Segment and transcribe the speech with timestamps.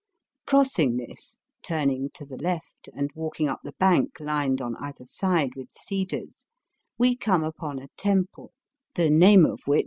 [0.47, 5.51] Crossing this, turning to the left and walking up the bank lined on either side
[5.55, 6.47] with cedars,
[6.97, 8.51] we come upon a temple,
[8.95, 9.79] the name of which VOL.